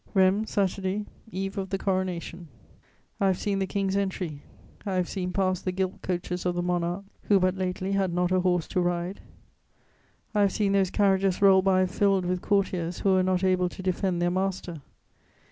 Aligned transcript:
"RHEIMS, 0.15 0.49
Saturday, 0.49 1.05
eve 1.31 1.59
of 1.59 1.69
the 1.69 1.77
Coronation. 1.77 2.47
"I 3.19 3.27
have 3.27 3.37
seen 3.37 3.59
the 3.59 3.67
King's 3.67 3.95
entry; 3.95 4.41
I 4.83 4.95
have 4.95 5.07
seen 5.07 5.31
pass 5.31 5.61
the 5.61 5.71
gilt 5.71 6.01
coaches 6.01 6.43
of 6.43 6.55
the 6.55 6.63
monarch 6.63 7.03
who 7.25 7.39
but 7.39 7.53
lately 7.55 7.91
had 7.91 8.11
not 8.11 8.31
a 8.31 8.39
horse 8.39 8.67
to 8.69 8.81
ride; 8.81 9.21
I 10.33 10.41
have 10.41 10.51
seen 10.53 10.71
those 10.71 10.89
carriages 10.89 11.39
roll 11.39 11.61
by 11.61 11.85
filled 11.85 12.25
with 12.25 12.41
courtiers 12.41 13.01
who 13.01 13.11
were 13.11 13.21
not 13.21 13.43
able 13.43 13.69
to 13.69 13.83
defend 13.83 14.23
their 14.23 14.31
master. 14.31 14.81